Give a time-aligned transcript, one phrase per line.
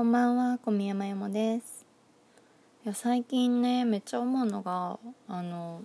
[0.00, 1.84] こんばんは、小宮山山です。
[2.86, 5.82] いや最近ね、めっちゃ思うのが、あの、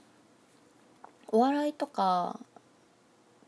[1.28, 2.39] お笑いとか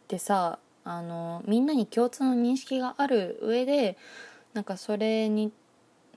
[0.09, 3.97] でさ、あの、みんなに共通の認識がある上で、
[4.53, 5.53] なんかそれに、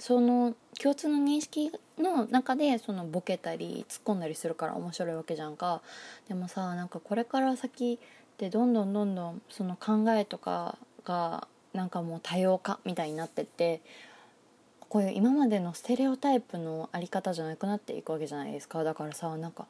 [0.00, 5.80] その共通の認識の中でそのボケたり突っ込んだりするから面白いわけじゃんか
[6.26, 13.82] でもさなんかこれから先ってどんどんどんどんその考えとかがなんかもう多様化みたいになってって
[14.90, 18.82] こういう今までのステレオタイプのあり方じゃなくなっていくわけじゃないですか。
[18.82, 19.66] だからさなんか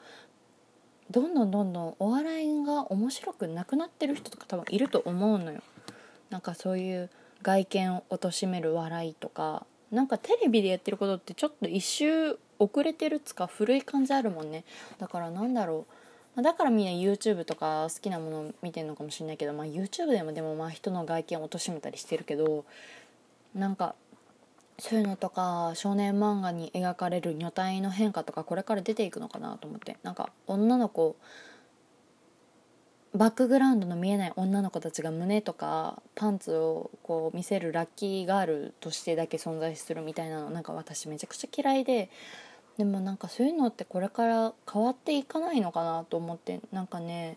[1.10, 5.60] どんどんどんどんお笑いが面白くなくなってる人とか多分いると思うのよ。
[6.30, 7.10] なんかそういう
[7.42, 9.66] 外見を貶める笑いとか。
[9.92, 14.64] なんかテレビでやってることってちょっと一周遅れてるつか古い感じあるもんね。
[14.98, 15.84] だからなんだろ
[16.36, 16.42] う。
[16.42, 22.64] だからみんな YouTube とか好きなもの見てるのかもしれないけど、まあ、YouTube でもでもまあ人の外見を貶めたりしてるけど
[23.54, 23.96] なんか
[24.80, 31.16] そういうのとか少年漫画に描かれる女体の変化とかこれから出ていくのかなと思ってなんか女の子
[33.14, 42.08] バックグラウンドの見えない女の子たちが胸とかパンツをこう見せるラッキーガールとしてだけ存在するみたいなのなんか私めちゃくちゃ嫌いで
[42.78, 47.36] でもなんかそういうのってこれから変わっていかないのかなと思ってなんかね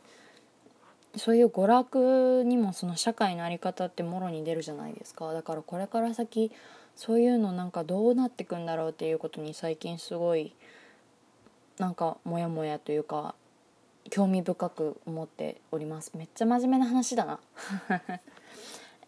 [1.16, 5.32] そういう娯楽にもその社会の在り方ってもろに出るじゃないですか。
[5.34, 6.52] だからこれから先
[6.96, 10.56] そういうのなんかどうなってくんだろうっていうことに最近すごい
[11.78, 13.36] なんかモヤモヤというか
[14.10, 16.12] 興味深く思っております。
[16.16, 17.40] めっちゃ真面目な話だな。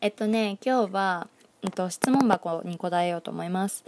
[0.01, 1.27] えっとね今日は、
[1.63, 3.83] うん、と質問箱に答えようと思います。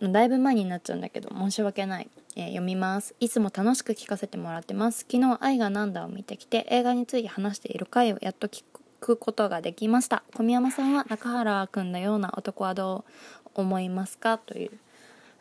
[0.00, 3.14] だいぶ前になっちゃうんだけど申し訳ない、えー読みます。
[3.20, 5.00] いつも楽しく聞かせてもらってます。
[5.00, 8.64] 昨日「愛がなんだ」を見てきて映画について話している回をやっと聞
[9.00, 10.22] くことができました。
[10.36, 13.04] 小宮山さんは中原くんのような男はど
[13.56, 14.38] う思いますか？
[14.38, 14.70] という。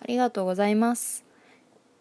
[0.02, 1.24] ありがとうございます。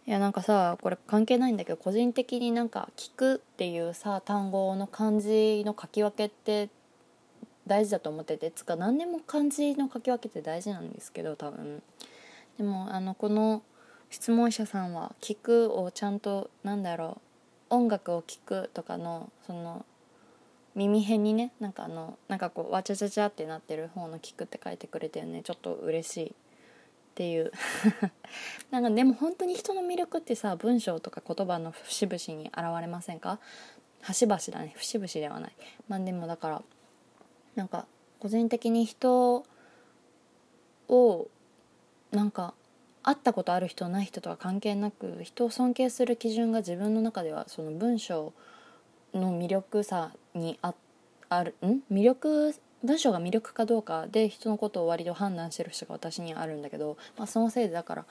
[0.06, 6.70] いやなんかさこれ関係ないんだけど個人的になんか「聞く」っていうさ単語の漢字の書き分けって
[7.67, 11.83] 大事だと思っててつか何でも漢字の書き分けって大事なんですけど多分。
[12.57, 13.62] でもあのこの
[14.11, 17.20] 質問者さんは「聞く」をちゃんとなんだろ
[17.70, 19.85] う音楽を聴くとかのその
[20.74, 25.42] 耳辺にねなんかあのなんかこうわちゃちゃちゃってなってる方の「聞く」って書いてくれてるね。
[25.42, 26.33] ちょっと嬉しいっ
[27.14, 27.52] ていう。
[28.70, 33.41] なんかでも本当に人の魅力ってさ文章とか言葉の節々に現れませんか？
[34.02, 34.73] 端々だね。
[34.77, 35.52] 節々ではない。
[35.89, 36.63] まあでもだから
[37.57, 37.86] なんか
[38.20, 39.45] 個人的に人
[40.89, 41.29] を
[42.13, 42.55] なんか
[43.08, 48.35] 会ったことある人ない人とは関係なく人を尊敬する基準が自分の中ではその文章
[49.14, 50.74] の魅力さにあ
[51.30, 51.80] あるん？
[51.91, 52.55] 魅力
[52.85, 58.05] 文章が魅力かどうかで人のことを割と判断してる人が私にはあるんだけど、まあ、そのせいでだから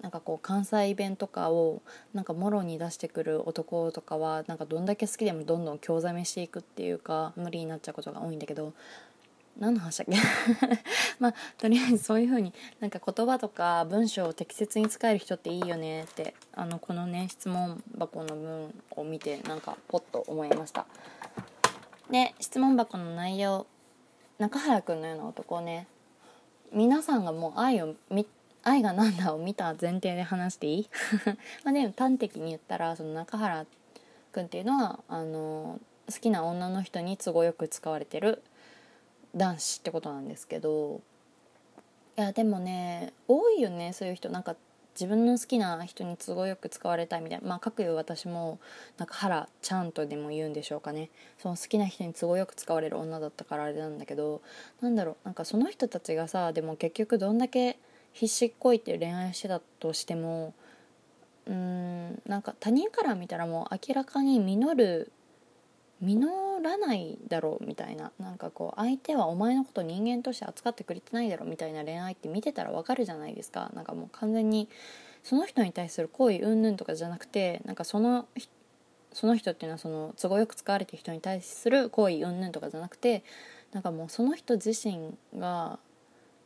[0.00, 1.80] なんかこう関西弁とかを
[2.12, 8.72] なんかもろに出してくる男とかはなんかどんだけ好きでもどんどん興ざめしていくっていうか無理になっちゃうことが多いんだけど
[9.58, 10.16] 何の話だっけ？
[11.20, 20.86] まあとりあえずそういう風になんか言葉とか文章を適切に使える人っていいよねってあのこのね質問箱の文を見てなんかポッと思いました。
[22.10, 23.66] で質問箱の内容
[24.38, 25.86] 中原くんのような男ね
[26.72, 28.26] 皆さんがもう愛を見
[28.62, 30.88] 愛がなんだを見た前提で話していい？
[31.64, 33.66] まあでも端的に言ったらその中原
[34.32, 35.78] くんっていうのはあの
[36.12, 38.42] 好きな女の人に都合よく使われてる
[39.34, 41.00] 男子ってことなんですけど
[42.16, 44.28] いやでもね多いよねそういう人。
[44.28, 44.56] なんか
[44.94, 47.48] 自分の好きな人に都合よく使われたいみたいな。
[47.48, 48.58] まあかくいう私も
[48.98, 51.10] 中原ちゃんとでも言うんでしょうかね。
[51.38, 54.42] その好きな人に都合よく使われる女だったからあれなんだけど
[54.80, 57.78] なんだろうなんかその人たちがさでも結局どんだけ
[58.12, 60.52] 必死っこいって恋愛してたとしても
[61.46, 65.12] うーんなんか他人から見たらもう明らかに実る
[66.00, 66.26] 実
[66.62, 68.12] らないだろうみたいな。
[68.18, 73.70] なんかこう相手はお前のこと人間として扱ってくれてないだろうみたいな恋愛って見てたらわかるじゃないですか。
[73.74, 74.68] なんかもう完全に
[75.22, 78.26] その人に対する好意云々とかじゃなくてなんかその
[79.12, 83.24] その人っていうのはその都合よく使われてる人に対する好意云々とかじゃなくて
[83.72, 85.78] なんかもうその人自身が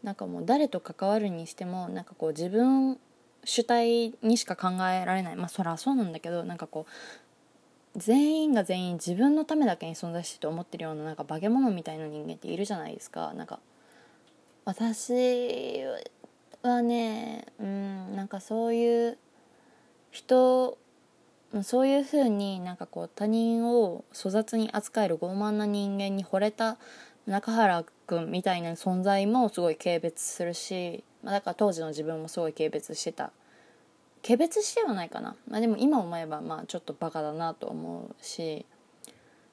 [0.02, 2.98] なんかもう誰と関わるにしてもなんかこう自分
[3.44, 5.36] 主体にしか考えられない。
[5.36, 6.90] まあそりゃそうなんだけどなんかこう
[7.96, 13.32] 全員が全員自分のためだけに存在してると思ってるようななんか化け物みたいな人間っているじゃないですか。
[13.34, 13.60] なんか
[14.64, 15.82] 私
[16.62, 19.18] はねうんなんかそういう
[20.10, 20.78] 人
[21.62, 26.78] そういうふうになんかこう他人を粗雑に扱える傲慢な人間に惚れた
[27.26, 33.30] 中原君みたいな存在もすごい軽蔑するし、まあ、だから当時の自分もすごい軽蔑してた。
[34.26, 38.64] 軽蔑してはないかな、まあ、でも今思えばまあちょっとバカだなと思うし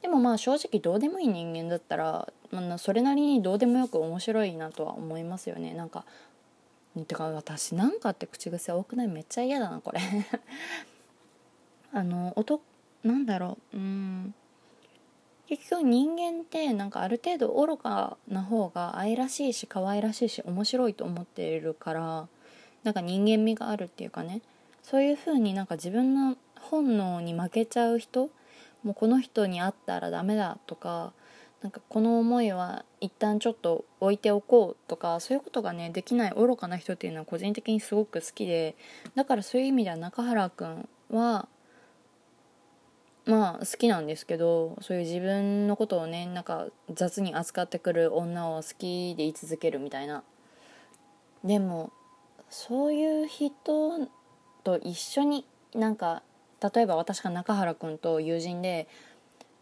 [0.01, 5.73] でもまあ正直どうでもいい人間だったら、まあ、それなりにどうでもよく面白いなとは思いますよね。
[5.73, 6.05] なんか
[7.07, 9.07] てか私なんかって口癖多くない？
[9.07, 10.01] めっちゃ嫌だなこれ。
[11.93, 12.61] あの音
[13.03, 13.77] なんだろう。
[13.77, 14.33] うん。
[15.47, 22.27] 結局人間ってなんかある程度愚かな方が愛らしいし可愛らしいし面白いと思っているから
[22.83, 24.41] なんか人間味があるっていうかね。
[24.83, 28.29] そういう風になんか自分の本能に負けちゃう人
[28.83, 31.13] もうこの人に会ったらダメだとか
[31.61, 38.75] なんかこの思いは一旦ちょっと置いておこうとかそういうことがねできない愚かな人っていうのは個人的にすごく好きで
[39.15, 41.47] だからそういう意味では中原くんは
[43.25, 50.23] まあ好きなんですけどそういう自分のことをねなんか雑に扱ってくる女を好きでい続けるみたいな。
[51.43, 51.91] でも
[52.49, 54.09] そういう人
[54.63, 56.23] と一緒になんか
[56.73, 58.87] 例えば私が中原くんと友人で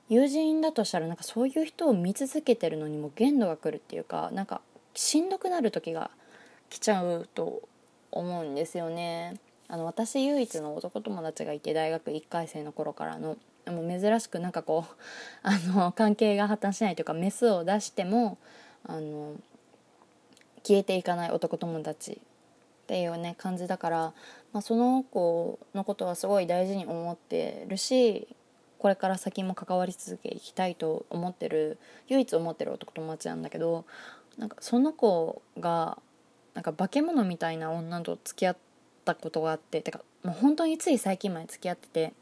[0.09, 4.61] 友人だとしたらなんかそういう人を見続けてるのにも限度が来るっていうかなんか
[4.95, 6.09] しんどくなる時が
[6.69, 7.61] 来ちゃうと
[8.11, 9.35] 思うんですよね。
[9.67, 13.37] あの私唯一の男友達がいて大学1回生の頃からの
[13.67, 14.95] もう珍しくなんかこう
[15.43, 18.39] あの関係が破綻しないというかメスを出しても
[18.83, 19.35] あの
[20.63, 22.19] 消えていかない男友達
[22.89, 23.97] っていうね感じだから、
[24.51, 28.27] まあ、その子のことはすごい大事に思ってるし
[28.79, 31.77] これから先も関わり続けいきたいと思ってる
[32.07, 33.85] 唯一思ってる男友達なんだけど
[34.39, 35.99] なんかその子が
[36.55, 38.57] なんか化け物みたいな女と付き合っ
[39.05, 42.13] たことがあっててかもう本当につい最近まで付き合ってて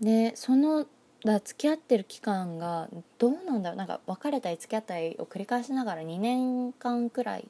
[0.00, 0.84] でその
[1.24, 7.48] だ付き合ってる期間がどうなんだろうなんか別れたり付き合ったりを繰り返しながら2年間くらい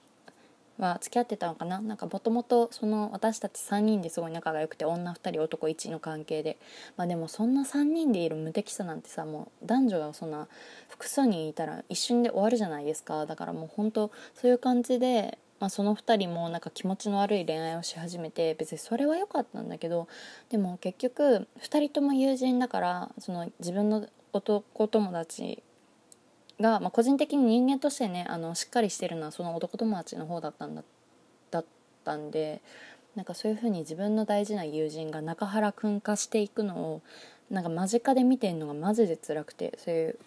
[0.79, 1.81] は付き合ってたのかな？
[1.81, 6.59] なんかもともとその私たち3人ですごい仲が良くて女2人男1の関係で。
[6.97, 10.49] まあでもそんな3人でいる無敵さなんてさもう男女がそんな
[10.89, 13.27] 複数人いたら一瞬で終わるじゃないですか。
[13.27, 20.09] だからもう本当そういう感じで、まあ、その2人もなんか気持ちの悪い恋愛をし始めて別にそれは良かったんだけど
[20.51, 25.63] でも結局2人とも友人だからその自分の男友達
[26.61, 30.83] が、まあ、個人的に人間としてねあのしっかりしてるのはその男友達の方だったんだ
[31.51, 31.65] だっ
[32.05, 32.61] たんで
[33.17, 37.03] なんかそういう風に自分の大事な友人が中原君化していくのを
[37.51, 40.19] なんか間近で見てるのがマジで辛くてそういう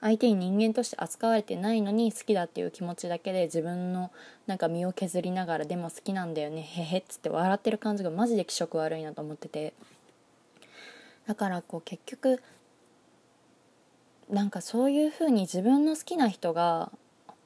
[0.00, 4.10] 相手に人間として扱われてないのに好きだっていう気持ちだけで自分の
[4.46, 9.72] なんか身を削りながらでも好きなんだよねへへっつって笑ってる感じがマジで気色悪いなと思ってて。
[11.26, 12.40] だからこう結局
[14.30, 16.90] なんかそういうふうに自分の好きな人が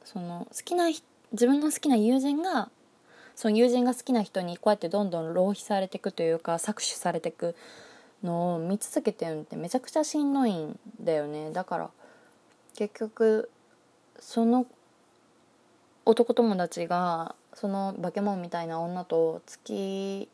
[0.04, 2.70] その好きな自分の好きな友人が
[3.34, 7.54] その友人が好きな人にこうやってどんどん浪費されていくというか搾取されていく
[8.22, 11.50] のを見続けてるのってめちゃくちゃしんどいんだよね。
[11.50, 11.90] だから
[12.74, 13.50] 結局
[14.18, 14.66] その
[16.04, 20.28] 男友達がその化け物みたいな女と付き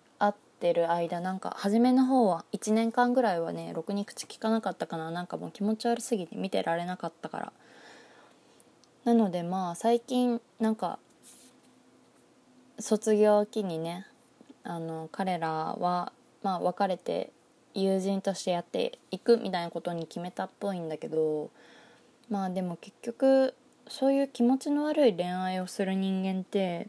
[0.56, 5.10] ってる間なんか初めの方は1年間ぐらいはねろくに口聞かなかったかな。
[5.10, 7.52] なんかもう気持ち悪すぎて見てられなかったから。
[9.04, 10.98] なのでまあ最近なんか
[12.78, 14.06] 卒業を機にね
[14.64, 17.30] あの彼らはまあ別れて
[17.74, 21.50] 友人としてやっていくみたいなことに決めたっぽいんだけど
[22.30, 23.54] まあでも結局
[23.88, 26.88] そういう気持ちの悪い恋愛をする人間って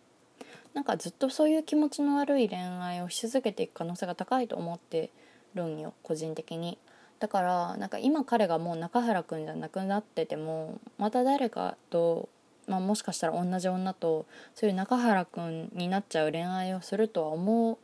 [0.78, 5.10] なんかずっとそういう気持ちの悪い恋愛をし続けていく可能性が高いと思って
[5.56, 6.78] るんよ個人的に。
[7.18, 12.30] だからなんか今彼がもう中原くんじゃなくなっててもまた誰かと、
[12.68, 17.78] まあ、もしかしたら同じ女とそういう中原くんになっちゃう恋愛をするとは思う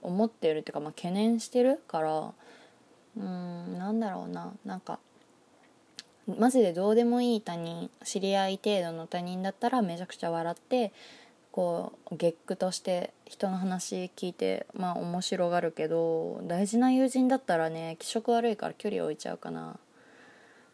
[0.00, 2.32] 思ってるっていうか、まあ、懸念してるから
[3.16, 4.52] うんなんだろうな。
[4.64, 5.00] なんか
[6.38, 10.92] マジでどうでもいい他人知り合い程度の他人だったらめちゃくちゃ笑って
[11.56, 19.78] こう月句として人の話聞いてまあ面白がるけど大事な友人だったらね気色悪いから距離置いちゃうかな。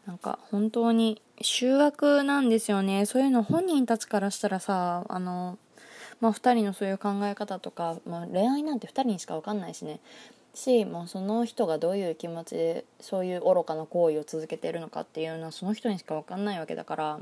[0.07, 3.07] なんか本当に修学なんですよね。
[3.07, 5.57] そういうの本人たちからしたらさあの
[6.21, 10.01] まあ2人のそういう考え方とか、まあ、恋愛なんて2人にしか分かんないしね。
[10.53, 17.21] しもうその人がどういう気持ちでそういう愚かな行為を続けてるのかっていうのはその人にしか分かんないわけだから。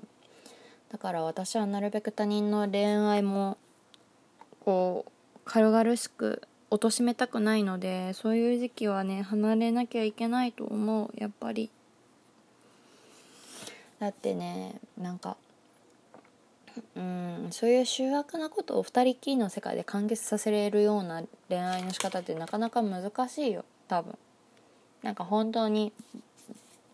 [0.90, 3.58] だから私はなるべく他人の恋愛も
[4.64, 11.10] こう軽々しく貶めたくないのでそういう時期はね離れなきゃいけないと思う。
[11.16, 11.70] やっぱり。
[13.98, 15.36] だってねなんか
[16.96, 23.64] うんそういう醜悪なことを二人きりの世界で完結させれるような恋愛の仕方ってなかなか難しいよ。
[23.88, 24.16] 多分。
[25.02, 25.92] なんか本当に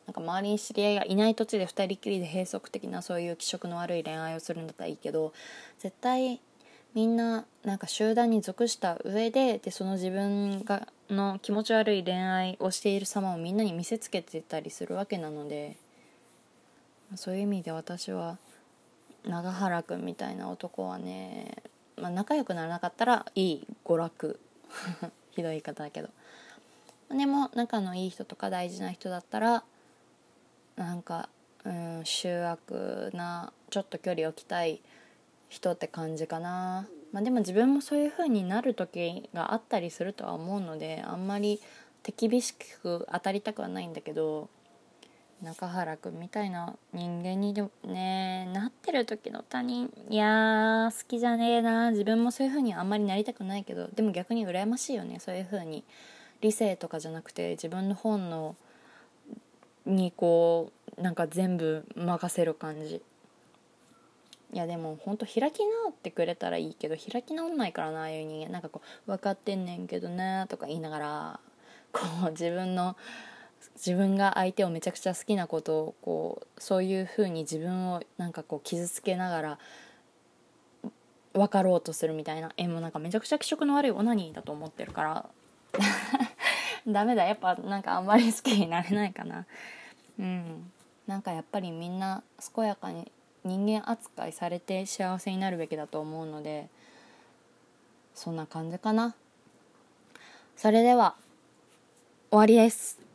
[0.06, 5.32] なんか周りに知り合いがいない土地で二人きりで閉塞的なそういう気色の悪い恋愛をするんだったらいいけど
[5.78, 6.40] 絶対
[6.94, 15.76] みんななんか集団に属した上ででその自分がの気持ち悪い恋愛をしている様をみんなに見せつけてたりするわけなので
[17.14, 18.38] そういう意味で私は
[19.26, 21.62] 永原君みたいな男はね、
[21.96, 24.40] まあ、仲良くならなかったらいい娯楽。
[25.32, 26.08] ひどい言い方だけど。
[27.10, 29.64] でも仲のいい人とか大事な人だったら
[30.76, 31.28] なんか
[31.64, 34.80] うん醜悪なちょっと距離を置きたい
[35.48, 41.60] 人って感じかな、まあ、でも自分もそういう風になる時があったりするとは思うのであんまり
[42.02, 44.48] 手厳しく当たりたくはないんだけど
[45.42, 55.18] 中原くんみたいな人間にでもねなってる時の他人いや好きじゃねえな自分もそういう風にあんまりなりたくないけどでも逆に羨ましいよね。
[55.20, 55.84] そういう風に。
[56.40, 58.56] 理性とかじゃなくて自分の本能
[59.86, 63.02] にこうなんか全部任せる感じ。
[64.52, 68.50] いやでもほんと開き直ってくれたらいいけど開き直んないからなああいう人間。
[68.50, 71.40] なんかこう分かってんねんけどねとか言いながら
[71.92, 72.96] こう自分の
[73.74, 79.58] 自分が相手をめちゃくちゃ好きなことをこうそういう風に自分をなんかこう傷つけながら
[81.32, 85.26] 分かろうとするみたいなえもうなんかめちゃくちゃ気色の悪いオナニーだと思ってるから。
[86.88, 87.24] ダメだ。
[87.24, 89.46] やっぱなんかあんまり好きになれないかな。
[90.18, 90.72] うん。
[91.06, 92.22] なんかやっぱりみんな
[92.54, 93.10] 健やかに
[93.44, 96.68] 人間扱いされて幸せになるべきだと思うので
[98.12, 99.14] そんな感じかな。
[100.56, 101.14] それでは
[102.30, 103.05] 終わりです。